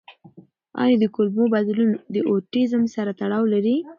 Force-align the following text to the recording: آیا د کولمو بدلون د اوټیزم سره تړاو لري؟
آیا 0.83 0.95
د 0.99 1.05
کولمو 1.15 1.45
بدلون 1.55 1.89
د 2.13 2.15
اوټیزم 2.29 2.83
سره 2.95 3.11
تړاو 3.19 3.43
لري؟ 3.53 3.75